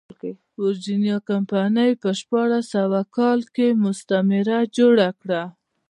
[0.61, 5.41] ویرجینیا کمپنۍ په شپاړس سوه اووه کال کې مستعمره جوړه کړه.